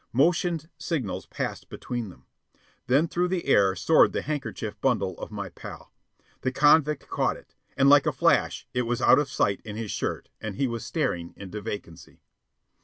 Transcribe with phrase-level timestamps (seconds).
[0.13, 2.25] Motioned signals passed between them.
[2.87, 5.91] Then through the air soared the handkerchief bundle of my pal.
[6.41, 9.91] The convict caught it, and like a flash it was out of sight in his
[9.91, 12.23] shirt and he was staring into vacancy.